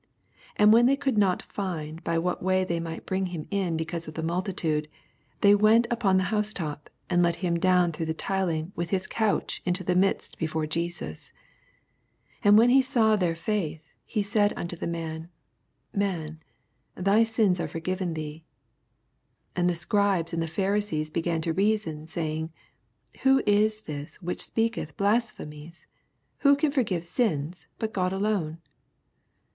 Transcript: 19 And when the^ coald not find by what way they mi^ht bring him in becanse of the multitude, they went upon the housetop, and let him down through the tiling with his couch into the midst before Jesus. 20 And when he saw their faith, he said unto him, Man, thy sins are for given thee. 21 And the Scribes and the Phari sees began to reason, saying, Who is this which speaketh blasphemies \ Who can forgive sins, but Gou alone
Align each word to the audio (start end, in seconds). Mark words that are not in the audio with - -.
19 0.57 0.63
And 0.63 0.73
when 0.73 0.87
the^ 0.87 0.99
coald 0.99 1.15
not 1.15 1.43
find 1.43 2.03
by 2.03 2.17
what 2.17 2.41
way 2.41 2.63
they 2.63 2.79
mi^ht 2.79 3.05
bring 3.05 3.27
him 3.27 3.47
in 3.51 3.77
becanse 3.77 4.07
of 4.07 4.15
the 4.15 4.23
multitude, 4.23 4.87
they 5.41 5.53
went 5.53 5.85
upon 5.91 6.17
the 6.17 6.23
housetop, 6.33 6.89
and 7.07 7.21
let 7.21 7.35
him 7.45 7.53
down 7.59 7.91
through 7.91 8.07
the 8.07 8.13
tiling 8.15 8.71
with 8.75 8.89
his 8.89 9.05
couch 9.05 9.61
into 9.63 9.83
the 9.83 9.93
midst 9.93 10.39
before 10.39 10.65
Jesus. 10.65 11.31
20 12.41 12.49
And 12.49 12.57
when 12.57 12.69
he 12.71 12.81
saw 12.81 13.15
their 13.15 13.35
faith, 13.35 13.83
he 14.03 14.23
said 14.23 14.53
unto 14.57 14.75
him, 14.75 15.29
Man, 15.93 16.39
thy 16.95 17.21
sins 17.23 17.59
are 17.59 17.67
for 17.67 17.79
given 17.79 18.15
thee. 18.15 18.43
21 19.53 19.53
And 19.57 19.69
the 19.69 19.75
Scribes 19.75 20.33
and 20.33 20.41
the 20.41 20.47
Phari 20.47 20.81
sees 20.81 21.11
began 21.11 21.41
to 21.41 21.53
reason, 21.53 22.07
saying, 22.07 22.51
Who 23.21 23.43
is 23.45 23.81
this 23.81 24.19
which 24.19 24.41
speaketh 24.41 24.97
blasphemies 24.97 25.85
\ 26.11 26.37
Who 26.39 26.55
can 26.55 26.71
forgive 26.71 27.03
sins, 27.03 27.67
but 27.77 27.93
Gou 27.93 28.07
alone 28.07 28.57